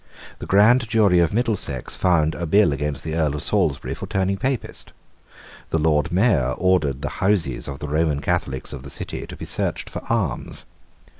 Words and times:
The 0.39 0.47
grand 0.47 0.89
jury 0.89 1.19
of 1.19 1.31
Middlesex 1.31 1.95
found 1.95 2.33
a 2.33 2.47
bill 2.47 2.73
against 2.73 3.03
the 3.03 3.13
Earl 3.13 3.35
of 3.35 3.43
Salisbury 3.43 3.93
for 3.93 4.07
turning 4.07 4.35
Papist. 4.35 4.93
The 5.69 5.77
Lord 5.77 6.11
Mayor 6.11 6.55
ordered 6.57 7.03
the 7.03 7.09
houses 7.21 7.67
of 7.67 7.77
the 7.77 7.87
Roman 7.87 8.19
Catholics 8.19 8.73
of 8.73 8.81
the 8.81 8.89
City 8.89 9.27
to 9.27 9.35
be 9.35 9.45
searched 9.45 9.91
for 9.91 10.01
arms. 10.09 10.65